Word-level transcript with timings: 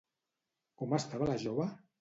Com 0.81 0.97
estava 1.01 1.31
la 1.33 1.39
jove? 1.47 1.73